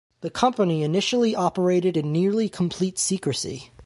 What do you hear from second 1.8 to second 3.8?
in nearly-complete secrecy.